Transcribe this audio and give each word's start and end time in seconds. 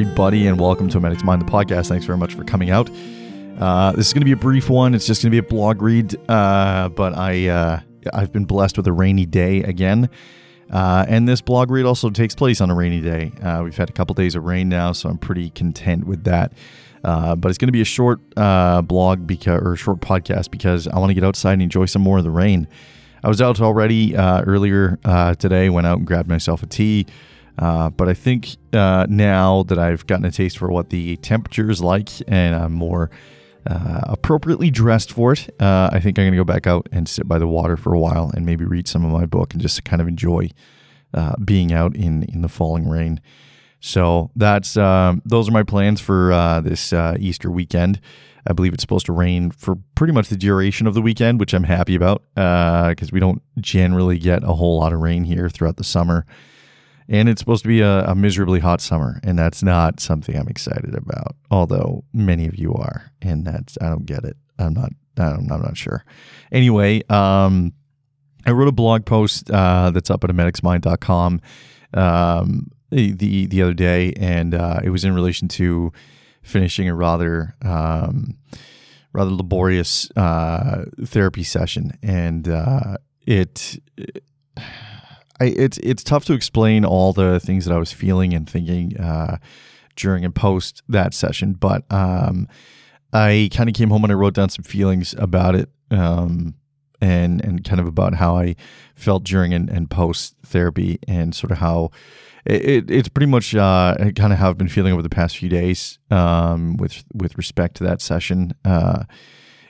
Everybody, 0.00 0.46
and 0.46 0.58
welcome 0.58 0.88
to 0.88 0.98
Medic's 0.98 1.22
Mind, 1.22 1.42
the 1.42 1.50
podcast. 1.50 1.88
Thanks 1.88 2.06
very 2.06 2.16
much 2.16 2.32
for 2.32 2.42
coming 2.42 2.70
out. 2.70 2.88
Uh, 3.58 3.92
this 3.92 4.06
is 4.06 4.14
going 4.14 4.22
to 4.22 4.24
be 4.24 4.32
a 4.32 4.36
brief 4.36 4.70
one. 4.70 4.94
It's 4.94 5.06
just 5.06 5.20
going 5.20 5.30
to 5.30 5.34
be 5.34 5.46
a 5.46 5.46
blog 5.46 5.82
read, 5.82 6.16
uh, 6.26 6.88
but 6.88 7.14
I 7.18 7.48
uh, 7.48 7.80
I've 8.14 8.32
been 8.32 8.46
blessed 8.46 8.78
with 8.78 8.86
a 8.86 8.94
rainy 8.94 9.26
day 9.26 9.62
again, 9.62 10.08
uh, 10.72 11.04
and 11.06 11.28
this 11.28 11.42
blog 11.42 11.70
read 11.70 11.84
also 11.84 12.08
takes 12.08 12.34
place 12.34 12.62
on 12.62 12.70
a 12.70 12.74
rainy 12.74 13.02
day. 13.02 13.30
Uh, 13.42 13.60
we've 13.62 13.76
had 13.76 13.90
a 13.90 13.92
couple 13.92 14.14
days 14.14 14.34
of 14.34 14.44
rain 14.44 14.70
now, 14.70 14.92
so 14.92 15.10
I'm 15.10 15.18
pretty 15.18 15.50
content 15.50 16.06
with 16.06 16.24
that. 16.24 16.54
Uh, 17.04 17.36
but 17.36 17.50
it's 17.50 17.58
going 17.58 17.68
to 17.68 17.72
be 17.72 17.82
a 17.82 17.84
short 17.84 18.22
blog 18.34 19.26
because 19.26 19.60
or 19.60 19.76
short 19.76 20.00
podcast 20.00 20.50
because 20.50 20.88
I 20.88 20.98
want 20.98 21.10
to 21.10 21.14
get 21.14 21.24
outside 21.24 21.52
and 21.52 21.62
enjoy 21.62 21.84
some 21.84 22.00
more 22.00 22.16
of 22.16 22.24
the 22.24 22.30
rain. 22.30 22.68
I 23.22 23.28
was 23.28 23.42
out 23.42 23.60
already 23.60 24.16
earlier 24.16 24.98
today. 25.38 25.68
Went 25.68 25.86
out 25.86 25.98
and 25.98 26.06
grabbed 26.06 26.30
myself 26.30 26.62
a 26.62 26.66
tea. 26.66 27.04
Uh, 27.60 27.90
but 27.90 28.08
I 28.08 28.14
think 28.14 28.56
uh, 28.72 29.06
now 29.08 29.64
that 29.64 29.78
I've 29.78 30.06
gotten 30.06 30.24
a 30.24 30.30
taste 30.30 30.56
for 30.56 30.68
what 30.68 30.88
the 30.88 31.18
temperature 31.18 31.70
is 31.70 31.82
like 31.82 32.08
and 32.26 32.56
I'm 32.56 32.72
more 32.72 33.10
uh, 33.66 34.00
appropriately 34.04 34.70
dressed 34.70 35.12
for 35.12 35.34
it, 35.34 35.50
uh, 35.60 35.90
I 35.92 36.00
think 36.00 36.18
I'm 36.18 36.24
going 36.24 36.32
to 36.32 36.38
go 36.38 36.44
back 36.44 36.66
out 36.66 36.88
and 36.90 37.06
sit 37.06 37.28
by 37.28 37.38
the 37.38 37.46
water 37.46 37.76
for 37.76 37.92
a 37.92 37.98
while 37.98 38.30
and 38.34 38.46
maybe 38.46 38.64
read 38.64 38.88
some 38.88 39.04
of 39.04 39.12
my 39.12 39.26
book 39.26 39.52
and 39.52 39.60
just 39.60 39.84
kind 39.84 40.00
of 40.00 40.08
enjoy 40.08 40.48
uh, 41.12 41.34
being 41.44 41.70
out 41.70 41.94
in, 41.94 42.22
in 42.22 42.40
the 42.40 42.48
falling 42.48 42.88
rain. 42.88 43.20
So 43.80 44.30
that's 44.36 44.78
um, 44.78 45.20
those 45.26 45.48
are 45.48 45.52
my 45.52 45.62
plans 45.62 46.00
for 46.00 46.32
uh, 46.32 46.62
this 46.62 46.94
Easter 47.18 47.50
weekend. 47.50 48.00
I 48.46 48.54
believe 48.54 48.72
it's 48.72 48.82
supposed 48.82 49.04
to 49.06 49.12
rain 49.12 49.50
for 49.50 49.76
pretty 49.94 50.14
much 50.14 50.28
the 50.28 50.36
duration 50.36 50.86
of 50.86 50.94
the 50.94 51.02
weekend, 51.02 51.40
which 51.40 51.52
I'm 51.52 51.64
happy 51.64 51.94
about 51.94 52.22
because 52.34 53.12
we 53.12 53.20
don't 53.20 53.42
generally 53.58 54.18
get 54.18 54.44
a 54.44 54.54
whole 54.54 54.78
lot 54.78 54.94
of 54.94 55.00
rain 55.00 55.24
here 55.24 55.50
throughout 55.50 55.76
the 55.76 55.84
summer 55.84 56.24
and 57.10 57.28
it's 57.28 57.40
supposed 57.40 57.64
to 57.64 57.68
be 57.68 57.80
a, 57.80 58.04
a, 58.04 58.14
miserably 58.14 58.60
hot 58.60 58.80
summer, 58.80 59.20
and 59.24 59.36
that's 59.36 59.64
not 59.64 59.98
something 59.98 60.36
I'm 60.36 60.46
excited 60.46 60.94
about. 60.94 61.34
Although 61.50 62.04
many 62.14 62.46
of 62.46 62.54
you 62.54 62.72
are, 62.72 63.10
and 63.20 63.44
that's 63.44 63.76
I 63.82 63.88
don't 63.88 64.06
get 64.06 64.24
it. 64.24 64.36
I'm 64.58 64.74
not. 64.74 64.92
I'm, 65.18 65.50
I'm 65.52 65.60
not 65.60 65.76
sure. 65.76 66.04
Anyway, 66.52 67.02
um, 67.10 67.72
I 68.46 68.52
wrote 68.52 68.68
a 68.68 68.72
blog 68.72 69.04
post 69.04 69.50
uh, 69.50 69.90
that's 69.90 70.08
up 70.08 70.22
at 70.22 70.30
medicsmind.com 70.30 71.40
um, 71.94 72.70
the 72.90 73.46
the 73.46 73.62
other 73.62 73.74
day, 73.74 74.12
and 74.16 74.54
uh, 74.54 74.80
it 74.82 74.90
was 74.90 75.04
in 75.04 75.12
relation 75.12 75.48
to 75.48 75.92
finishing 76.42 76.88
a 76.88 76.94
rather 76.94 77.56
um, 77.62 78.38
rather 79.12 79.32
laborious 79.32 80.08
uh, 80.16 80.84
therapy 81.04 81.42
session, 81.42 81.98
and 82.04 82.48
uh, 82.48 82.98
it, 83.26 83.82
it 83.96 84.22
I, 85.40 85.46
it's 85.46 85.78
it's 85.78 86.04
tough 86.04 86.24
to 86.26 86.34
explain 86.34 86.84
all 86.84 87.12
the 87.12 87.40
things 87.40 87.64
that 87.64 87.74
I 87.74 87.78
was 87.78 87.92
feeling 87.92 88.34
and 88.34 88.48
thinking 88.48 88.96
uh, 88.98 89.38
during 89.96 90.24
and 90.24 90.34
post 90.34 90.82
that 90.88 91.14
session, 91.14 91.54
but 91.54 91.84
um, 91.90 92.46
I 93.12 93.48
kind 93.52 93.68
of 93.68 93.74
came 93.74 93.90
home 93.90 94.04
and 94.04 94.12
I 94.12 94.16
wrote 94.16 94.34
down 94.34 94.50
some 94.50 94.64
feelings 94.64 95.14
about 95.18 95.54
it, 95.54 95.70
um, 95.90 96.54
and 97.00 97.42
and 97.44 97.64
kind 97.64 97.80
of 97.80 97.86
about 97.86 98.14
how 98.14 98.36
I 98.36 98.56
felt 98.94 99.24
during 99.24 99.54
and, 99.54 99.70
and 99.70 99.90
post 99.90 100.36
therapy, 100.44 100.98
and 101.08 101.34
sort 101.34 101.50
of 101.50 101.58
how 101.58 101.90
it, 102.44 102.90
it's 102.90 103.08
pretty 103.08 103.30
much 103.30 103.54
uh, 103.54 103.94
kind 104.16 104.32
of 104.32 104.38
how 104.38 104.50
I've 104.50 104.58
been 104.58 104.68
feeling 104.68 104.92
over 104.92 105.02
the 105.02 105.08
past 105.08 105.38
few 105.38 105.48
days 105.48 105.98
um, 106.10 106.76
with 106.76 107.02
with 107.14 107.36
respect 107.38 107.76
to 107.76 107.84
that 107.84 108.00
session. 108.00 108.52
Uh, 108.64 109.04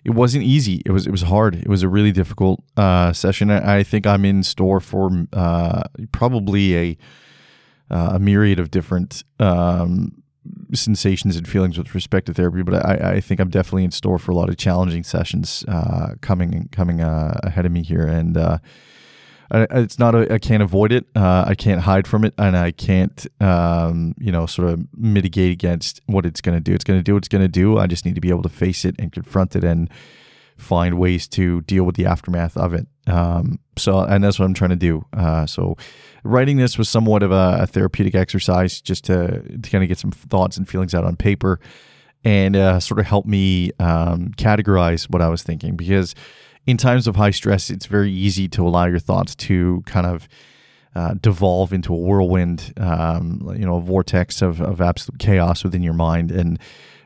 it 0.04 0.10
wasn't 0.10 0.44
easy. 0.44 0.82
It 0.86 0.92
was 0.92 1.06
it 1.06 1.10
was 1.10 1.22
hard. 1.22 1.54
It 1.54 1.68
was 1.68 1.82
a 1.82 1.88
really 1.88 2.12
difficult 2.12 2.62
uh, 2.76 3.12
session. 3.12 3.50
I, 3.50 3.78
I, 3.78 3.82
think 3.82 4.06
I'm 4.06 4.24
in 4.24 4.42
store 4.42 4.80
for 4.80 5.26
uh, 5.32 5.82
probably 6.12 6.76
a 6.76 6.98
uh, 7.90 8.10
a 8.14 8.18
myriad 8.18 8.58
of 8.58 8.70
different 8.70 9.24
um, 9.38 10.22
sensations 10.72 11.36
and 11.36 11.46
feelings 11.46 11.76
with 11.76 11.94
respect 11.94 12.26
to 12.26 12.34
therapy. 12.34 12.62
But 12.62 12.86
I, 12.86 13.12
I, 13.14 13.20
think 13.20 13.40
I'm 13.40 13.50
definitely 13.50 13.84
in 13.84 13.90
store 13.90 14.18
for 14.18 14.32
a 14.32 14.34
lot 14.34 14.48
of 14.48 14.56
challenging 14.56 15.04
sessions 15.04 15.64
uh, 15.68 16.14
coming 16.20 16.68
coming 16.72 17.00
uh, 17.00 17.38
ahead 17.42 17.66
of 17.66 17.72
me 17.72 17.82
here. 17.82 18.06
And 18.06 18.38
uh, 19.50 19.66
it's 19.70 19.98
not 19.98 20.14
a, 20.14 20.32
I 20.32 20.38
can't 20.38 20.62
avoid 20.62 20.92
it. 20.92 21.06
Uh, 21.14 21.44
I 21.46 21.54
can't 21.54 21.80
hide 21.80 22.06
from 22.06 22.24
it, 22.24 22.34
and 22.38 22.56
I 22.56 22.70
can't, 22.70 23.26
um, 23.40 24.14
you 24.18 24.30
know, 24.30 24.46
sort 24.46 24.68
of 24.68 24.86
mitigate 24.96 25.50
against 25.50 26.00
what 26.06 26.24
it's 26.24 26.40
going 26.40 26.56
to 26.56 26.60
do. 26.60 26.72
It's 26.72 26.84
going 26.84 26.98
to 26.98 27.02
do 27.02 27.14
what 27.14 27.18
it's 27.18 27.28
going 27.28 27.42
to 27.42 27.48
do. 27.48 27.78
I 27.78 27.86
just 27.86 28.04
need 28.04 28.14
to 28.14 28.20
be 28.20 28.28
able 28.28 28.42
to 28.42 28.48
face 28.48 28.84
it 28.84 28.94
and 28.98 29.10
confront 29.10 29.56
it 29.56 29.64
and 29.64 29.90
find 30.56 30.98
ways 30.98 31.26
to 31.26 31.62
deal 31.62 31.84
with 31.84 31.96
the 31.96 32.06
aftermath 32.06 32.56
of 32.56 32.74
it. 32.74 32.86
Um, 33.06 33.58
so, 33.76 34.00
and 34.00 34.22
that's 34.22 34.38
what 34.38 34.44
I'm 34.44 34.54
trying 34.54 34.70
to 34.70 34.76
do. 34.76 35.04
Uh, 35.12 35.46
so, 35.46 35.76
writing 36.22 36.58
this 36.58 36.78
was 36.78 36.88
somewhat 36.88 37.22
of 37.22 37.32
a, 37.32 37.58
a 37.62 37.66
therapeutic 37.66 38.14
exercise, 38.14 38.80
just 38.80 39.04
to, 39.06 39.42
to 39.58 39.70
kind 39.70 39.82
of 39.82 39.88
get 39.88 39.98
some 39.98 40.12
thoughts 40.12 40.58
and 40.58 40.68
feelings 40.68 40.94
out 40.94 41.04
on 41.04 41.16
paper, 41.16 41.58
and 42.22 42.54
uh, 42.54 42.78
sort 42.78 43.00
of 43.00 43.06
help 43.06 43.26
me 43.26 43.72
um, 43.80 44.28
categorize 44.36 45.10
what 45.10 45.22
I 45.22 45.28
was 45.28 45.42
thinking 45.42 45.74
because 45.74 46.14
in 46.70 46.76
times 46.76 47.06
of 47.06 47.16
high 47.16 47.32
stress, 47.32 47.68
it's 47.68 47.86
very 47.86 48.12
easy 48.12 48.48
to 48.48 48.66
allow 48.66 48.86
your 48.86 49.00
thoughts 49.00 49.34
to 49.34 49.82
kind 49.86 50.06
of 50.06 50.28
uh, 50.94 51.14
devolve 51.14 51.72
into 51.72 51.92
a 51.92 51.96
whirlwind, 51.96 52.72
um, 52.76 53.52
you 53.56 53.66
know, 53.66 53.76
a 53.76 53.80
vortex 53.80 54.40
of, 54.40 54.60
of 54.60 54.80
absolute 54.80 55.18
chaos 55.18 55.64
within 55.64 55.82
your 55.82 55.92
mind. 55.94 56.30
And 56.30 56.58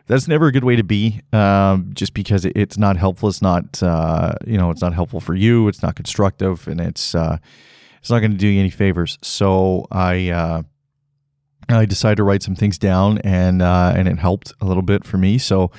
that's 0.07 0.29
never 0.29 0.49
a 0.49 0.53
good 0.53 0.65
way 0.65 0.77
to 0.77 0.85
be, 0.85 1.23
um, 1.33 1.91
just 1.95 2.13
because 2.13 2.45
it's 2.45 2.77
not 2.77 2.97
helpful. 2.97 3.29
It's 3.29 3.41
not, 3.41 3.83
uh, 3.83 4.35
you 4.47 4.59
know, 4.59 4.71
it's 4.71 4.83
not 4.83 4.93
helpful 4.93 5.21
for 5.21 5.35
you. 5.35 5.67
It's 5.69 5.83
not 5.83 5.97
constructive, 5.97 6.69
and 6.69 6.79
it's 6.79 7.15
uh, 7.15 7.39
it's 8.01 8.11
not 8.11 8.21
going 8.21 8.33
to 8.33 8.37
do 8.37 8.47
you 8.47 8.61
any 8.61 8.69
favors. 8.71 9.19
So 9.23 9.87
I 9.91 10.29
uh, 10.29 10.63
I 11.71 11.87
decided 11.87 12.17
to 12.17 12.25
write 12.25 12.43
some 12.43 12.55
things 12.55 12.77
down, 12.77 13.19
and 13.19 13.63
uh, 13.63 13.95
and 13.97 14.07
it 14.09 14.19
helped 14.19 14.53
a 14.61 14.67
little 14.67 14.83
bit 14.83 15.05
for 15.05 15.17
me. 15.17 15.39
So 15.39 15.71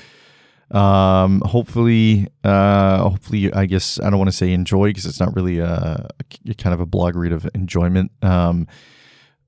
um, 0.70 1.42
hopefully, 1.44 2.26
uh, 2.42 3.08
hopefully, 3.08 3.52
I 3.52 3.66
guess 3.66 4.00
I 4.00 4.10
don't 4.10 4.18
want 4.18 4.30
to 4.30 4.36
say 4.36 4.52
enjoy 4.52 4.88
because 4.88 5.06
it's 5.06 5.20
not 5.20 5.34
really 5.36 5.60
a, 5.60 6.08
a, 6.48 6.54
kind 6.54 6.74
of 6.74 6.80
a 6.80 6.86
blog 6.86 7.14
read 7.14 7.32
of 7.32 7.48
enjoyment. 7.54 8.10
Um, 8.22 8.66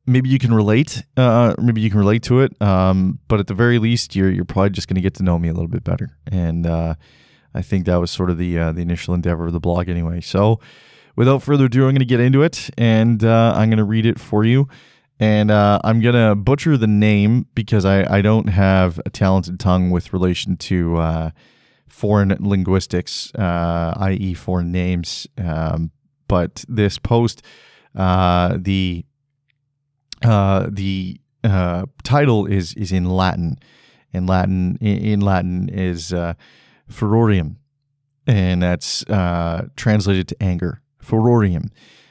maybe 0.06 0.28
you 0.28 0.38
can 0.38 0.54
relate. 0.54 1.02
Uh, 1.16 1.54
maybe 1.58 1.80
you 1.80 1.90
can 1.90 1.98
relate 1.98 2.22
to 2.24 2.40
it. 2.40 2.60
Um, 2.62 3.18
but 3.26 3.40
at 3.40 3.48
the 3.48 3.54
very 3.54 3.78
least, 3.78 4.14
you're 4.14 4.30
you're 4.30 4.44
probably 4.44 4.70
just 4.70 4.86
going 4.86 4.94
to 4.94 5.00
get 5.00 5.14
to 5.14 5.24
know 5.24 5.38
me 5.38 5.48
a 5.48 5.52
little 5.52 5.68
bit 5.68 5.82
better. 5.82 6.10
And 6.30 6.66
uh, 6.66 6.94
I 7.52 7.62
think 7.62 7.86
that 7.86 7.96
was 7.96 8.10
sort 8.10 8.30
of 8.30 8.38
the 8.38 8.58
uh, 8.58 8.72
the 8.72 8.82
initial 8.82 9.12
endeavor 9.12 9.46
of 9.46 9.52
the 9.52 9.60
blog, 9.60 9.88
anyway. 9.88 10.20
So, 10.20 10.60
without 11.16 11.42
further 11.42 11.64
ado, 11.64 11.86
I'm 11.86 11.90
going 11.90 11.98
to 11.98 12.04
get 12.04 12.20
into 12.20 12.42
it, 12.42 12.70
and 12.78 13.24
uh, 13.24 13.54
I'm 13.56 13.70
going 13.70 13.78
to 13.78 13.84
read 13.84 14.06
it 14.06 14.20
for 14.20 14.44
you 14.44 14.68
and 15.20 15.50
uh, 15.50 15.80
I'm 15.82 16.00
gonna 16.00 16.34
butcher 16.36 16.76
the 16.76 16.86
name 16.86 17.46
because 17.54 17.84
I, 17.84 18.18
I 18.18 18.22
don't 18.22 18.48
have 18.48 19.00
a 19.04 19.10
talented 19.10 19.58
tongue 19.58 19.90
with 19.90 20.12
relation 20.12 20.56
to 20.58 20.96
uh, 20.96 21.30
foreign 21.88 22.36
linguistics, 22.40 23.34
uh, 23.34 23.94
i.e., 23.96 24.34
foreign 24.34 24.70
names. 24.70 25.26
Um, 25.36 25.90
but 26.28 26.64
this 26.68 26.98
post, 26.98 27.42
uh, 27.96 28.58
the 28.60 29.04
uh, 30.22 30.68
the 30.70 31.20
uh, 31.42 31.86
title 32.04 32.46
is 32.46 32.74
is 32.74 32.92
in 32.92 33.06
Latin, 33.06 33.58
and 34.12 34.28
Latin 34.28 34.76
in 34.76 35.20
Latin 35.20 35.68
is 35.68 36.14
furorium, 36.88 37.56
and 38.26 38.62
that's 38.62 39.04
translated 39.74 40.28
to 40.28 40.40
anger. 40.40 40.80
Furorium. 41.02 41.70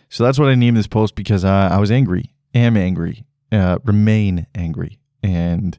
So 0.10 0.24
that's 0.24 0.40
what 0.40 0.50
I 0.50 0.56
named 0.56 0.76
this 0.76 0.88
post 0.88 1.16
because 1.16 1.46
I 1.46 1.78
was 1.78 1.92
angry 1.92 2.32
am 2.54 2.78
angry, 2.78 3.26
uh, 3.52 3.80
remain 3.84 4.48
angry. 4.56 5.00
And 5.24 5.78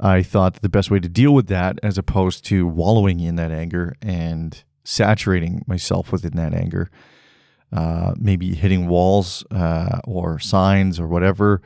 I 0.00 0.22
thought 0.22 0.62
the 0.62 0.68
best 0.68 0.90
way 0.90 1.00
to 1.00 1.08
deal 1.08 1.32
with 1.32 1.46
that, 1.48 1.78
as 1.82 1.98
opposed 1.98 2.44
to 2.46 2.66
wallowing 2.66 3.20
in 3.20 3.36
that 3.36 3.50
anger 3.50 3.94
and 4.02 4.62
saturating 4.84 5.64
myself 5.66 6.12
within 6.12 6.36
that 6.36 6.52
anger, 6.54 6.90
uh, 7.72 8.14
maybe 8.16 8.54
hitting 8.54 8.86
walls 8.86 9.44
uh, 9.50 10.00
or 10.04 10.38
signs 10.38 11.00
or 11.00 11.06
whatever, 11.08 11.62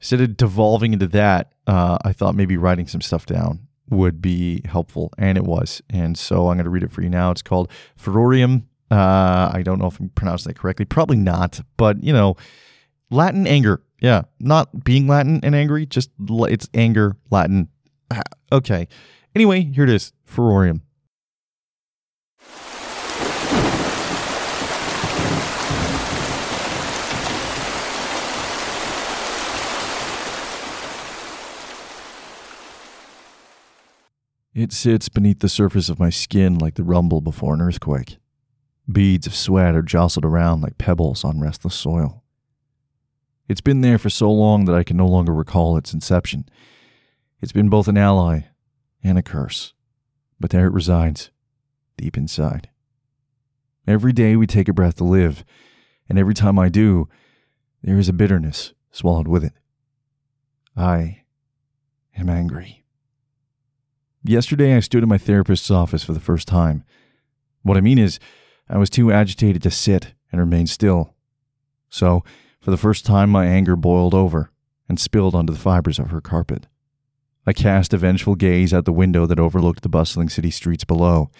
instead 0.00 0.20
of 0.20 0.36
devolving 0.36 0.92
into 0.92 1.06
that, 1.06 1.52
uh, 1.66 1.98
I 2.04 2.12
thought 2.12 2.34
maybe 2.34 2.56
writing 2.56 2.86
some 2.86 3.00
stuff 3.00 3.26
down 3.26 3.60
would 3.90 4.20
be 4.20 4.62
helpful. 4.66 5.12
And 5.16 5.38
it 5.38 5.44
was. 5.44 5.82
And 5.88 6.18
so 6.18 6.48
I'm 6.48 6.56
going 6.56 6.64
to 6.64 6.70
read 6.70 6.82
it 6.82 6.90
for 6.90 7.02
you 7.02 7.10
now. 7.10 7.30
It's 7.30 7.42
called 7.42 7.70
Furorium. 8.00 8.64
Uh, 8.90 9.50
I 9.52 9.62
don't 9.64 9.78
know 9.78 9.86
if 9.86 9.98
I'm 9.98 10.10
pronouncing 10.10 10.50
that 10.50 10.58
correctly. 10.58 10.84
Probably 10.84 11.16
not. 11.16 11.60
But, 11.76 12.02
you 12.02 12.12
know, 12.12 12.36
Latin 13.10 13.46
anger. 13.46 13.82
Yeah, 14.00 14.22
not 14.38 14.84
being 14.84 15.08
Latin 15.08 15.40
and 15.42 15.54
angry, 15.54 15.86
just 15.86 16.10
it's 16.18 16.68
anger, 16.74 17.16
Latin. 17.30 17.68
Okay. 18.52 18.86
Anyway, 19.34 19.62
here 19.62 19.84
it 19.84 19.90
is 19.90 20.12
Furorium. 20.26 20.82
It 34.54 34.72
sits 34.72 35.08
beneath 35.08 35.38
the 35.38 35.48
surface 35.48 35.88
of 35.88 36.00
my 36.00 36.10
skin 36.10 36.58
like 36.58 36.74
the 36.74 36.82
rumble 36.82 37.20
before 37.20 37.54
an 37.54 37.60
earthquake. 37.60 38.18
Beads 38.90 39.26
of 39.28 39.34
sweat 39.36 39.76
are 39.76 39.82
jostled 39.82 40.24
around 40.24 40.62
like 40.62 40.78
pebbles 40.78 41.22
on 41.22 41.38
restless 41.38 41.76
soil. 41.76 42.24
It's 43.48 43.62
been 43.62 43.80
there 43.80 43.98
for 43.98 44.10
so 44.10 44.30
long 44.30 44.66
that 44.66 44.74
I 44.74 44.84
can 44.84 44.96
no 44.96 45.06
longer 45.06 45.32
recall 45.32 45.76
its 45.76 45.94
inception. 45.94 46.48
It's 47.40 47.52
been 47.52 47.70
both 47.70 47.88
an 47.88 47.96
ally 47.96 48.42
and 49.02 49.16
a 49.16 49.22
curse, 49.22 49.72
but 50.38 50.50
there 50.50 50.66
it 50.66 50.72
resides, 50.72 51.30
deep 51.96 52.16
inside. 52.16 52.68
Every 53.86 54.12
day 54.12 54.36
we 54.36 54.46
take 54.46 54.68
a 54.68 54.74
breath 54.74 54.96
to 54.96 55.04
live, 55.04 55.44
and 56.08 56.18
every 56.18 56.34
time 56.34 56.58
I 56.58 56.68
do, 56.68 57.08
there 57.82 57.98
is 57.98 58.08
a 58.08 58.12
bitterness 58.12 58.74
swallowed 58.90 59.28
with 59.28 59.44
it. 59.44 59.54
I 60.76 61.22
am 62.16 62.28
angry. 62.28 62.84
Yesterday, 64.22 64.76
I 64.76 64.80
stood 64.80 65.02
in 65.02 65.08
my 65.08 65.16
therapist's 65.16 65.70
office 65.70 66.04
for 66.04 66.12
the 66.12 66.20
first 66.20 66.46
time. 66.46 66.84
What 67.62 67.78
I 67.78 67.80
mean 67.80 67.98
is, 67.98 68.18
I 68.68 68.76
was 68.76 68.90
too 68.90 69.10
agitated 69.10 69.62
to 69.62 69.70
sit 69.70 70.12
and 70.30 70.40
remain 70.40 70.66
still. 70.66 71.14
So, 71.88 72.24
for 72.60 72.70
the 72.70 72.76
first 72.76 73.06
time, 73.06 73.30
my 73.30 73.46
anger 73.46 73.76
boiled 73.76 74.14
over 74.14 74.50
and 74.88 74.98
spilled 74.98 75.34
onto 75.34 75.52
the 75.52 75.58
fibers 75.58 75.98
of 75.98 76.10
her 76.10 76.20
carpet. 76.20 76.66
I 77.46 77.52
cast 77.52 77.94
a 77.94 77.98
vengeful 77.98 78.34
gaze 78.34 78.74
out 78.74 78.84
the 78.84 78.92
window 78.92 79.26
that 79.26 79.40
overlooked 79.40 79.82
the 79.82 79.88
bustling 79.88 80.28
city 80.28 80.50
streets 80.50 80.84
below. 80.84 81.30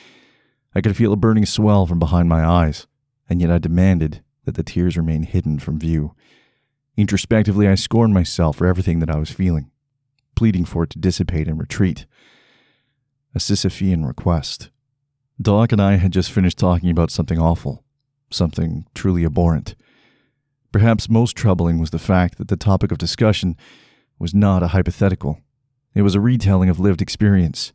I 0.75 0.81
could 0.81 0.97
feel 0.97 1.13
a 1.13 1.17
burning 1.17 1.47
swell 1.47 1.87
from 1.87 1.99
behind 1.99 2.29
my 2.29 2.45
eyes, 2.45 2.87
and 3.29 3.41
yet 3.41 3.51
I 3.51 3.59
demanded 3.59 4.23
that 4.45 4.55
the 4.55 4.63
tears 4.63 4.97
remain 4.97 5.25
hidden 5.25 5.59
from 5.59 5.79
view. 5.79 6.15
Introspectively, 6.97 7.69
I 7.69 7.75
scorned 7.75 8.15
myself 8.15 8.57
for 8.57 8.67
everything 8.67 9.01
that 9.01 9.11
I 9.11 9.19
was 9.19 9.31
feeling, 9.31 9.71
pleading 10.35 10.65
for 10.65 10.85
it 10.85 10.91
to 10.91 10.99
dissipate 10.99 11.47
and 11.47 11.59
retreat. 11.59 12.07
A 13.35 13.39
Sisyphean 13.39 14.07
request. 14.07 14.71
Doc 15.41 15.73
and 15.73 15.81
I 15.81 15.97
had 15.97 16.13
just 16.13 16.33
finished 16.33 16.59
talking 16.59 16.91
about 16.91 17.11
something 17.11 17.39
awful, 17.39 17.85
something 18.31 18.87
truly 18.95 19.25
abhorrent. 19.25 19.75
Perhaps 20.73 21.09
most 21.09 21.37
troubling 21.37 21.79
was 21.79 21.91
the 21.91 21.99
fact 21.99 22.39
that 22.39 22.49
the 22.49 22.57
topic 22.57 22.93
of 22.93 22.99
discussion 22.99 23.57
was 24.19 24.35
not 24.35 24.63
a 24.63 24.69
hypothetical. 24.69 25.41
It 25.95 26.03
was 26.03 26.15
a 26.15 26.21
retelling 26.21 26.69
of 26.69 26.79
lived 26.79 27.01
experience. 27.01 27.73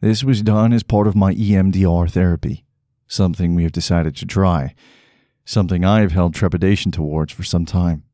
This 0.00 0.22
was 0.22 0.42
done 0.42 0.72
as 0.72 0.82
part 0.82 1.06
of 1.06 1.16
my 1.16 1.34
EMDR 1.34 2.10
therapy, 2.10 2.64
something 3.06 3.54
we 3.54 3.62
have 3.62 3.72
decided 3.72 4.16
to 4.16 4.26
try, 4.26 4.74
something 5.44 5.84
I 5.84 6.00
have 6.00 6.12
held 6.12 6.34
trepidation 6.34 6.92
towards 6.92 7.32
for 7.32 7.42
some 7.42 7.64
time. 7.64 8.04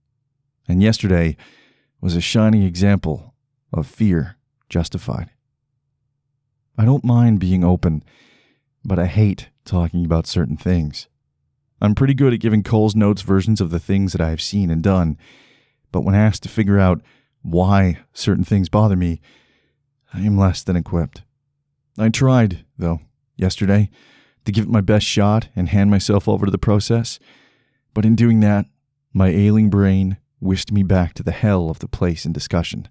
And 0.68 0.82
yesterday 0.82 1.36
was 2.00 2.16
a 2.16 2.20
shining 2.20 2.62
example 2.62 3.34
of 3.72 3.86
fear 3.86 4.36
justified. 4.68 5.30
I 6.78 6.84
don't 6.84 7.04
mind 7.04 7.40
being 7.40 7.64
open, 7.64 8.04
but 8.84 8.98
I 8.98 9.06
hate 9.06 9.48
talking 9.64 10.04
about 10.04 10.26
certain 10.26 10.56
things. 10.56 11.08
I'm 11.80 11.94
pretty 11.94 12.14
good 12.14 12.32
at 12.32 12.40
giving 12.40 12.62
Cole's 12.62 12.96
Notes 12.96 13.22
versions 13.22 13.60
of 13.60 13.70
the 13.70 13.78
things 13.78 14.12
that 14.12 14.20
I 14.20 14.30
have 14.30 14.40
seen 14.40 14.70
and 14.70 14.82
done, 14.82 15.18
but 15.92 16.02
when 16.02 16.14
asked 16.14 16.42
to 16.44 16.48
figure 16.48 16.78
out 16.78 17.02
why 17.42 17.98
certain 18.12 18.44
things 18.44 18.68
bother 18.68 18.96
me, 18.96 19.20
I 20.12 20.20
am 20.20 20.38
less 20.38 20.62
than 20.62 20.76
equipped. 20.76 21.22
I 21.98 22.08
tried, 22.08 22.64
though, 22.78 23.00
yesterday, 23.36 23.90
to 24.44 24.52
give 24.52 24.64
it 24.64 24.70
my 24.70 24.80
best 24.80 25.06
shot 25.06 25.48
and 25.54 25.68
hand 25.68 25.90
myself 25.90 26.28
over 26.28 26.46
to 26.46 26.52
the 26.52 26.58
process, 26.58 27.18
but 27.92 28.04
in 28.04 28.16
doing 28.16 28.40
that, 28.40 28.66
my 29.12 29.28
ailing 29.28 29.70
brain 29.70 30.16
whisked 30.40 30.72
me 30.72 30.82
back 30.82 31.14
to 31.14 31.22
the 31.22 31.32
hell 31.32 31.68
of 31.70 31.80
the 31.80 31.88
place 31.88 32.24
in 32.24 32.32
discussion. 32.32 32.88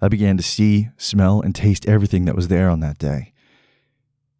I 0.00 0.08
began 0.08 0.36
to 0.36 0.42
see, 0.42 0.88
smell, 0.96 1.40
and 1.40 1.54
taste 1.54 1.88
everything 1.88 2.24
that 2.26 2.36
was 2.36 2.48
there 2.48 2.68
on 2.68 2.80
that 2.80 2.98
day, 2.98 3.32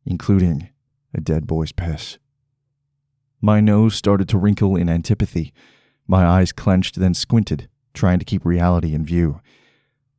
including 0.05 0.69
a 1.15 1.21
dead 1.21 1.47
boy's 1.47 1.73
piss. 1.73 2.19
My 3.45 3.61
nose 3.61 3.95
started 3.95 4.27
to 4.31 4.39
wrinkle 4.39 4.75
in 4.75 4.89
antipathy. 4.89 5.53
My 6.07 6.25
eyes 6.25 6.51
clenched, 6.51 6.97
then 6.97 7.13
squinted 7.13 7.69
trying 7.93 8.19
to 8.19 8.25
keep 8.25 8.43
reality 8.43 8.95
in 8.95 9.05
view. 9.05 9.43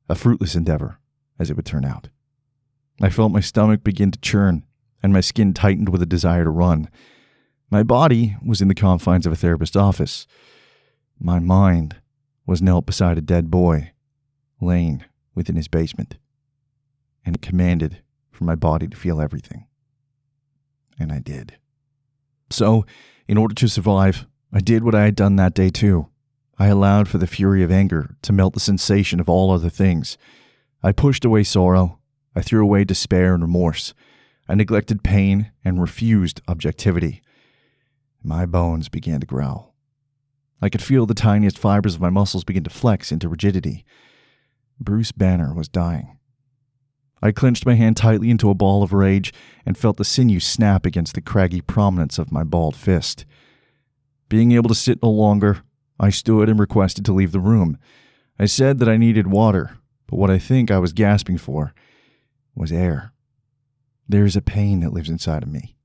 A 0.08 0.14
fruitless 0.14 0.54
endeavor, 0.54 1.00
as 1.40 1.50
it 1.50 1.56
would 1.56 1.66
turn 1.66 1.86
out. 1.86 2.10
I 3.02 3.10
felt 3.10 3.32
my 3.32 3.40
stomach 3.40 3.84
begin 3.84 4.12
to 4.12 4.20
churn, 4.20 4.64
and 5.02 5.12
my 5.12 5.22
skin 5.22 5.56
tightened 5.56 5.90
with 5.90 6.04
a 6.04 6.06
desire 6.06 6.44
to 6.44 6.52
run. 6.52 6.88
My 7.72 7.82
body 7.82 8.36
was 8.46 8.62
in 8.62 8.68
the 8.68 8.76
confines 8.76 9.26
of 9.26 9.34
a 9.34 9.36
therapist's 9.36 9.76
office. 9.76 10.28
My 11.20 11.40
mind 11.40 11.96
was 12.46 12.62
knelt 12.62 12.86
beside 12.86 13.18
a 13.18 13.22
dead 13.22 13.50
boy, 13.50 13.94
laying 14.62 15.04
within 15.34 15.56
his 15.56 15.68
basement, 15.68 16.20
and 17.26 17.36
it 17.36 17.42
commanded 17.42 18.04
for 18.30 18.44
my 18.44 18.54
body 18.54 18.88
to 18.88 18.96
feel 18.96 19.20
everything. 19.20 19.66
And 21.00 21.12
I 21.12 21.18
did. 21.18 21.58
So, 22.50 22.86
in 23.28 23.38
order 23.38 23.56
to 23.56 23.68
survive, 23.68 24.28
I 24.54 24.60
did 24.60 24.84
what 24.84 24.96
I 24.96 25.06
had 25.06 25.16
done 25.16 25.36
that 25.36 25.54
day 25.54 25.70
too. 25.70 26.08
I 26.58 26.68
allowed 26.68 27.08
for 27.08 27.18
the 27.18 27.28
fury 27.28 27.64
of 27.64 27.72
anger 27.72 28.16
to 28.22 28.32
melt 28.34 28.54
the 28.54 28.60
sensation 28.60 29.20
of 29.20 29.28
all 29.28 29.52
other 29.52 29.70
things. 29.70 30.18
I 30.82 30.92
pushed 30.92 31.26
away 31.26 31.44
sorrow. 31.44 32.00
I 32.36 32.42
threw 32.42 32.62
away 32.64 32.84
despair 32.84 33.34
and 33.34 33.44
remorse. 33.44 33.94
I 34.48 34.56
neglected 34.56 35.04
pain 35.04 35.52
and 35.64 35.82
refused 35.82 36.42
objectivity. 36.48 37.22
My 38.24 38.46
bones 38.46 38.90
began 38.90 39.20
to 39.20 39.26
growl. 39.26 39.76
I 40.62 40.70
could 40.70 40.82
feel 40.82 41.06
the 41.06 41.14
tiniest 41.14 41.58
fibers 41.58 41.96
of 41.96 42.02
my 42.02 42.10
muscles 42.10 42.44
begin 42.44 42.64
to 42.64 42.70
flex 42.70 43.12
into 43.12 43.28
rigidity. 43.28 43.86
Bruce 44.80 45.12
Banner 45.12 45.54
was 45.54 45.68
dying. 45.68 46.18
I 47.22 47.32
clenched 47.32 47.66
my 47.66 47.76
hand 47.76 47.98
tightly 47.98 48.30
into 48.30 48.50
a 48.50 48.56
ball 48.56 48.84
of 48.84 48.94
rage 48.94 49.34
and 49.66 49.78
felt 49.78 49.98
the 49.98 50.06
sinew 50.06 50.40
snap 50.40 50.86
against 50.86 51.16
the 51.16 51.22
craggy 51.22 51.62
prominence 51.62 52.20
of 52.20 52.32
my 52.32 52.44
balled 52.44 52.76
fist. 52.76 53.26
Being 54.30 54.52
able 54.52 54.70
to 54.70 54.76
sit 54.76 55.02
no 55.02 55.10
longer, 55.10 55.64
I 56.00 56.10
stood 56.10 56.50
and 56.50 56.60
requested 56.60 57.06
to 57.06 57.14
leave 57.14 57.32
the 57.32 57.40
room. 57.40 57.78
I 58.38 58.46
said 58.46 58.80
that 58.80 58.90
I 58.90 58.98
needed 58.98 59.28
water, 59.28 59.78
but 60.08 60.18
what 60.18 60.30
I 60.30 60.38
think 60.38 60.70
I 60.70 60.80
was 60.80 60.94
gasping 60.94 61.38
for 61.38 61.74
was 62.54 62.72
air. 62.72 63.12
There 64.08 64.26
is 64.26 64.36
a 64.36 64.42
pain 64.42 64.82
that 64.82 64.94
lives 64.94 65.10
inside 65.10 65.44
of 65.44 65.50
me, 65.50 65.76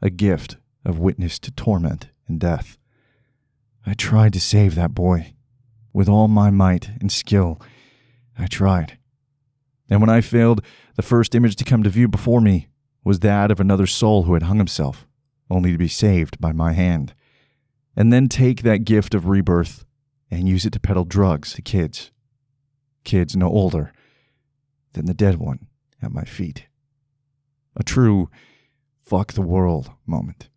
a 0.00 0.10
gift 0.10 0.56
of 0.84 0.98
witness 0.98 1.38
to 1.40 1.50
torment 1.50 2.08
and 2.26 2.40
death. 2.40 2.78
I 3.86 3.94
tried 3.94 4.32
to 4.32 4.40
save 4.40 4.74
that 4.74 4.94
boy. 4.94 5.34
With 5.92 6.08
all 6.08 6.26
my 6.26 6.50
might 6.50 6.90
and 7.00 7.12
skill, 7.12 7.60
I 8.36 8.46
tried. 8.46 8.98
And 9.90 10.00
when 10.00 10.10
I 10.10 10.20
failed, 10.20 10.64
the 10.96 11.02
first 11.02 11.34
image 11.34 11.56
to 11.56 11.64
come 11.64 11.82
to 11.82 11.90
view 11.90 12.08
before 12.08 12.40
me 12.40 12.68
was 13.04 13.20
that 13.20 13.50
of 13.50 13.60
another 13.60 13.86
soul 13.86 14.22
who 14.22 14.34
had 14.34 14.44
hung 14.44 14.58
himself, 14.58 15.06
only 15.50 15.72
to 15.72 15.78
be 15.78 15.88
saved 15.88 16.40
by 16.40 16.52
my 16.52 16.72
hand 16.72 17.14
and 17.96 18.12
then 18.12 18.28
take 18.28 18.62
that 18.62 18.84
gift 18.84 19.14
of 19.14 19.26
rebirth 19.26 19.84
and 20.30 20.48
use 20.48 20.64
it 20.64 20.72
to 20.72 20.80
peddle 20.80 21.04
drugs 21.04 21.54
to 21.54 21.62
kids. 21.62 22.10
Kids 23.04 23.36
no 23.36 23.48
older 23.48 23.92
than 24.94 25.06
the 25.06 25.14
dead 25.14 25.36
one 25.36 25.66
at 26.02 26.12
my 26.12 26.24
feet. 26.24 26.66
A 27.76 27.82
true 27.82 28.30
fuck 29.00 29.32
the 29.32 29.42
world 29.42 29.90
moment. 30.06 30.48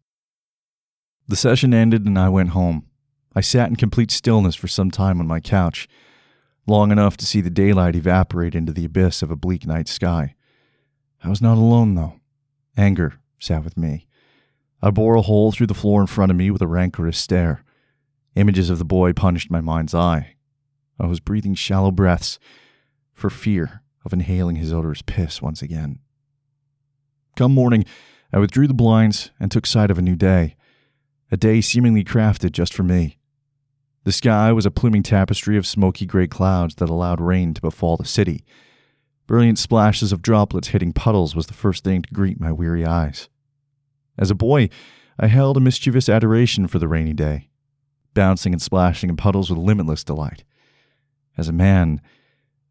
The 1.28 1.36
session 1.36 1.74
ended 1.74 2.06
and 2.06 2.18
I 2.18 2.30
went 2.30 2.50
home. 2.50 2.88
I 3.36 3.42
sat 3.42 3.70
in 3.70 3.76
complete 3.76 4.12
stillness 4.12 4.56
for 4.56 4.68
some 4.68 4.90
time 4.90 5.20
on 5.20 5.28
my 5.28 5.40
couch, 5.40 5.88
long 6.68 6.92
enough 6.92 7.18
to 7.18 7.26
see 7.26 7.42
the 7.42 7.50
daylight 7.50 7.96
evaporate 7.96 8.54
into 8.54 8.74
the 8.74 8.86
abyss 8.86 9.22
of 9.22 9.32
a 9.32 9.36
bleak 9.36 9.66
night 9.66 9.88
sky. 9.88 10.36
I 11.24 11.30
was 11.30 11.42
not 11.42 11.58
alone, 11.58 11.96
though. 11.96 12.20
Anger 12.76 13.20
sat 13.40 13.64
with 13.64 13.78
me. 13.78 14.08
I 14.82 14.92
bore 14.92 15.16
a 15.16 15.22
hole 15.22 15.52
through 15.52 15.68
the 15.68 15.74
floor 15.74 16.02
in 16.02 16.08
front 16.08 16.32
of 16.32 16.38
me 16.38 16.52
with 16.52 16.62
a 16.62 16.68
rancorous 16.68 17.18
stare. 17.18 17.64
Images 18.36 18.70
of 18.70 18.78
the 18.78 18.86
boy 18.86 19.14
punished 19.14 19.50
my 19.50 19.62
mind's 19.62 19.96
eye. 19.96 20.36
I 21.00 21.08
was 21.08 21.20
breathing 21.20 21.56
shallow 21.56 21.92
breaths 21.92 22.38
for 23.14 23.30
fear 23.30 23.82
of 24.06 24.14
inhaling 24.14 24.58
his 24.58 24.72
odorous 24.72 25.02
piss 25.02 25.42
once 25.42 25.62
again. 25.62 26.00
Come 27.36 27.54
morning, 27.54 27.86
I 28.32 28.40
withdrew 28.40 28.68
the 28.68 28.74
blinds 28.74 29.32
and 29.40 29.52
took 29.52 29.66
sight 29.66 29.90
of 29.90 29.98
a 29.98 30.04
new 30.04 30.16
day, 30.16 30.56
a 31.32 31.38
day 31.38 31.62
seemingly 31.62 32.04
crafted 32.04 32.52
just 32.52 32.74
for 32.74 32.84
me. 32.84 33.17
The 34.08 34.14
sky 34.14 34.54
was 34.54 34.66
a 34.66 34.72
pluming 34.72 35.04
tapestry 35.04 35.58
of 35.58 35.68
smoky 35.68 36.06
gray 36.06 36.28
clouds 36.28 36.76
that 36.76 36.90
allowed 36.90 37.20
rain 37.20 37.54
to 37.54 37.60
befall 37.60 37.98
the 37.98 38.06
city. 38.06 38.46
Brilliant 39.28 39.60
splashes 39.60 40.14
of 40.14 40.22
droplets 40.22 40.70
hitting 40.70 40.94
puddles 40.94 41.36
was 41.36 41.48
the 41.48 41.54
first 41.54 41.84
thing 41.84 42.04
to 42.04 42.14
greet 42.14 42.40
my 42.40 42.54
weary 42.54 42.86
eyes. 42.86 43.28
As 44.18 44.32
a 44.32 44.34
boy, 44.34 44.70
I 45.20 45.28
held 45.28 45.58
a 45.58 45.60
mischievous 45.60 46.08
adoration 46.08 46.70
for 46.70 46.80
the 46.80 46.88
rainy 46.88 47.12
day, 47.12 47.50
bouncing 48.14 48.54
and 48.54 48.62
splashing 48.62 49.10
in 49.10 49.18
puddles 49.18 49.50
with 49.50 49.60
limitless 49.60 50.06
delight. 50.06 50.46
As 51.38 51.50
a 51.50 51.52
man, 51.52 52.00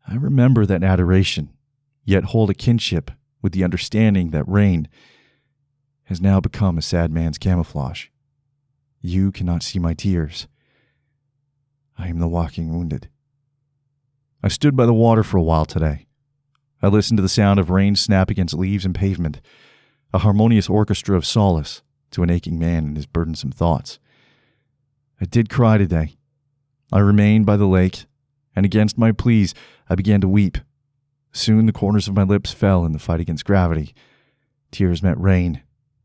I 0.08 0.14
remember 0.14 0.64
that 0.64 0.82
adoration, 0.82 1.50
yet 2.02 2.24
hold 2.24 2.48
a 2.48 2.54
kinship 2.54 3.10
with 3.42 3.52
the 3.52 3.62
understanding 3.62 4.30
that 4.30 4.48
rain 4.48 4.88
has 6.04 6.18
now 6.18 6.40
become 6.40 6.78
a 6.78 6.80
sad 6.80 7.12
man's 7.12 7.36
camouflage. 7.36 8.06
You 9.02 9.30
cannot 9.30 9.62
see 9.62 9.78
my 9.78 9.92
tears. 9.92 10.48
I 11.98 12.08
am 12.08 12.18
the 12.18 12.28
walking 12.28 12.72
wounded. 12.72 13.08
I 14.42 14.48
stood 14.48 14.76
by 14.76 14.86
the 14.86 14.94
water 14.94 15.22
for 15.22 15.38
a 15.38 15.42
while 15.42 15.64
today. 15.64 16.06
I 16.82 16.88
listened 16.88 17.18
to 17.18 17.22
the 17.22 17.28
sound 17.28 17.58
of 17.58 17.70
rain 17.70 17.96
snap 17.96 18.30
against 18.30 18.54
leaves 18.54 18.84
and 18.84 18.94
pavement 18.94 19.40
a 20.14 20.18
harmonious 20.18 20.68
orchestra 20.70 21.16
of 21.16 21.26
solace 21.26 21.82
to 22.10 22.22
an 22.22 22.30
aching 22.30 22.58
man 22.58 22.84
and 22.84 22.96
his 22.96 23.06
burdensome 23.06 23.50
thoughts. 23.50 23.98
I 25.20 25.24
did 25.24 25.50
cry 25.50 25.78
today, 25.78 26.16
I 26.92 27.00
remained 27.00 27.46
by 27.46 27.56
the 27.56 27.66
lake, 27.66 28.06
and 28.54 28.64
against 28.64 28.96
my 28.96 29.12
pleas, 29.12 29.54
I 29.88 29.94
began 29.94 30.20
to 30.20 30.28
weep. 30.28 30.58
Soon 31.32 31.66
the 31.66 31.72
corners 31.72 32.06
of 32.06 32.14
my 32.14 32.22
lips 32.22 32.52
fell 32.52 32.84
in 32.84 32.92
the 32.92 32.98
fight 32.98 33.20
against 33.20 33.44
gravity. 33.44 33.94
Tears 34.70 35.02
met 35.02 35.20
rain, 35.20 35.62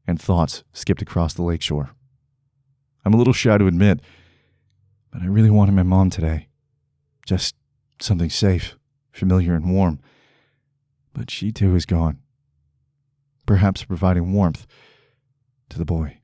and 0.07 0.19
thoughts 0.19 0.63
skipped 0.73 1.01
across 1.01 1.33
the 1.33 1.43
lakeshore. 1.43 1.91
I'm 3.05 3.13
a 3.13 3.17
little 3.17 3.33
shy 3.33 3.57
to 3.57 3.67
admit, 3.67 4.01
but 5.11 5.21
I 5.21 5.25
really 5.25 5.49
wanted 5.49 5.73
my 5.73 5.83
mom 5.83 6.09
today. 6.09 6.47
Just 7.25 7.55
something 7.99 8.29
safe, 8.29 8.77
familiar, 9.11 9.53
and 9.55 9.71
warm. 9.71 9.99
But 11.13 11.29
she 11.29 11.51
too 11.51 11.75
is 11.75 11.85
gone. 11.85 12.19
Perhaps 13.45 13.83
providing 13.83 14.33
warmth 14.33 14.65
to 15.69 15.77
the 15.77 15.85
boy. 15.85 16.17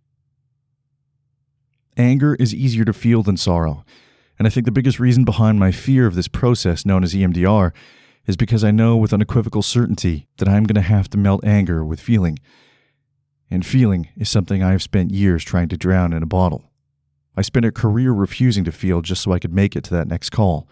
Anger 1.98 2.36
is 2.36 2.54
easier 2.54 2.86
to 2.86 2.94
feel 2.94 3.24
than 3.24 3.38
sorrow, 3.38 3.84
and 4.38 4.48
I 4.48 4.52
think 4.52 4.66
the 4.66 4.72
biggest 4.72 5.00
reason 5.00 5.26
behind 5.26 5.60
my 5.60 5.72
fear 5.72 6.06
of 6.06 6.16
this 6.16 6.28
process 6.28 6.86
known 6.86 7.04
as 7.04 7.14
EMDR 7.14 7.74
is 8.28 8.38
because 8.38 8.64
I 8.64 8.72
know 8.72 8.96
with 8.96 9.14
unequivocal 9.14 9.64
certainty 9.64 10.28
that 10.38 10.48
I'm 10.48 10.66
going 10.66 10.76
to 10.76 10.82
have 10.82 11.10
to 11.10 11.18
melt 11.18 11.44
anger 11.44 11.84
with 11.84 12.00
feeling. 12.00 12.38
And 13.50 13.66
feeling 13.66 14.10
is 14.18 14.30
something 14.30 14.62
I 14.62 14.72
have 14.72 14.84
spent 14.84 15.12
years 15.12 15.44
trying 15.44 15.70
to 15.70 15.78
drown 15.78 16.14
in 16.14 16.22
a 16.22 16.28
bottle. 16.28 16.70
I 17.38 17.44
spent 17.44 17.68
a 17.68 17.72
career 17.72 18.12
refusing 18.12 18.64
to 18.64 18.72
feel 18.72 19.02
just 19.02 19.22
so 19.22 19.32
I 19.32 19.38
could 19.38 19.54
make 19.54 19.76
it 19.76 19.84
to 19.86 19.94
that 19.94 20.08
next 20.08 20.32
call. 20.32 20.68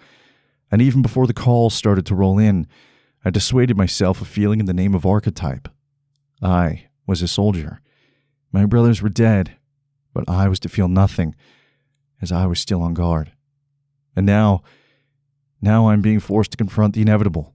And 0.72 0.82
even 0.82 1.04
before 1.04 1.28
the 1.28 1.34
calls 1.34 1.76
started 1.76 2.08
to 2.08 2.16
roll 2.16 2.40
in, 2.40 2.66
I 3.24 3.30
dissuaded 3.30 3.78
myself 3.78 4.20
of 4.20 4.28
feeling 4.28 4.60
in 4.60 4.66
the 4.66 4.74
name 4.74 4.96
of 4.96 5.06
archetype. 5.06 5.70
I 6.42 6.88
was 7.06 7.22
a 7.22 7.28
soldier. 7.28 7.82
My 8.52 8.66
brothers 8.66 9.02
were 9.02 9.10
dead, 9.10 9.58
but 10.12 10.28
I 10.28 10.48
was 10.48 10.60
to 10.62 10.70
feel 10.70 10.88
nothing, 10.88 11.36
as 12.20 12.32
I 12.32 12.48
was 12.48 12.60
still 12.60 12.82
on 12.82 12.96
guard. 12.96 13.32
And 14.16 14.26
now, 14.26 14.64
now 15.62 15.90
I'm 15.90 16.02
being 16.02 16.20
forced 16.20 16.52
to 16.52 16.58
confront 16.58 16.96
the 16.96 17.02
inevitable. 17.02 17.54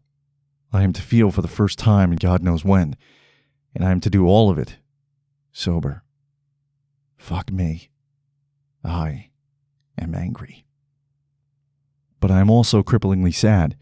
I 0.73 0.83
am 0.83 0.93
to 0.93 1.03
feel 1.03 1.33
for 1.33 1.43
the 1.43 1.49
first 1.49 1.81
time, 1.81 2.13
and 2.13 2.21
God 2.21 2.45
knows 2.45 2.65
when, 2.65 2.97
and 3.75 3.85
I 3.85 3.91
am 3.91 4.01
to 4.01 4.11
do 4.11 4.29
all 4.29 4.51
of 4.51 4.59
it 4.59 4.77
sober. 5.53 6.05
Fuck 7.17 7.51
me. 7.51 7.91
I 8.85 9.31
am 9.99 10.15
angry. 10.15 10.65
But 12.21 12.31
I 12.31 12.41
am 12.41 12.51
also 12.51 12.83
cripplingly 12.83 13.35
sad. 13.35 13.77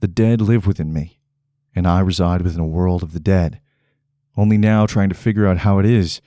The 0.00 0.08
dead 0.08 0.40
live 0.40 0.66
within 0.66 0.92
me, 0.92 1.18
and 1.74 1.86
I 1.86 2.00
reside 2.00 2.42
within 2.42 2.60
a 2.60 2.66
world 2.66 3.02
of 3.02 3.12
the 3.12 3.20
dead, 3.20 3.60
only 4.36 4.58
now 4.58 4.86
trying 4.86 5.08
to 5.08 5.14
figure 5.14 5.46
out 5.46 5.58
how 5.58 5.78
it 5.78 5.86
is 5.86 6.20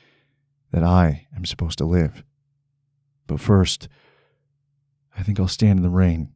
that 0.71 0.83
I 0.83 1.27
am 1.35 1.45
supposed 1.45 1.77
to 1.77 1.85
live. 1.85 2.23
But 3.27 3.39
first, 3.39 3.87
I 5.17 5.23
think 5.23 5.39
I'll 5.39 5.47
stand 5.47 5.79
in 5.79 5.83
the 5.83 5.89
rain 5.89 6.33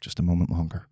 just 0.00 0.18
a 0.18 0.22
moment 0.22 0.50
longer. 0.50 0.88